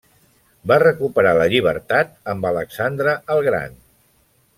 Va 0.69 0.77
recuperar 0.83 1.33
la 1.39 1.45
llibertat 1.51 2.15
amb 2.33 2.47
Alexandre 2.53 3.15
el 3.35 3.43
Gran. 3.49 3.77